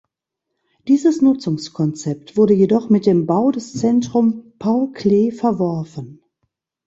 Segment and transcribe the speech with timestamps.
[0.87, 6.23] Dieses Nutzungskonzept wurde jedoch mit dem Bau des Zentrum Paul Klee verworfen.